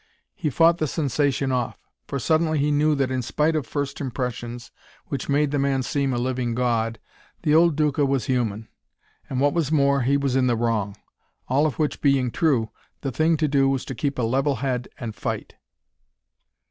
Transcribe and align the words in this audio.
He 0.33 0.49
fought 0.49 0.79
the 0.79 0.87
sensation 0.87 1.51
off. 1.51 1.77
For 2.07 2.17
suddenly 2.17 2.57
he 2.57 2.71
knew 2.71 2.95
that 2.95 3.11
in 3.11 3.21
spite 3.21 3.55
of 3.55 3.67
first 3.67 4.01
impressions 4.01 4.71
which 5.09 5.29
made 5.29 5.51
the 5.51 5.59
man 5.59 5.83
seem 5.83 6.11
a 6.11 6.17
living 6.17 6.55
god, 6.55 6.97
the 7.43 7.53
old 7.53 7.75
Duca 7.75 8.03
was 8.03 8.25
human. 8.25 8.67
And 9.29 9.39
what 9.39 9.53
was 9.53 9.71
more, 9.71 10.01
he 10.01 10.17
was 10.17 10.35
in 10.35 10.47
the 10.47 10.57
wrong. 10.57 10.97
All 11.49 11.67
of 11.67 11.77
which 11.77 12.01
being 12.01 12.31
true, 12.31 12.71
the 13.01 13.11
thing 13.11 13.37
to 13.37 13.47
do 13.47 13.69
was 13.69 13.85
keep 13.85 14.17
a 14.17 14.23
level 14.23 14.55
head 14.55 14.87
and 14.97 15.13
fight. 15.13 15.53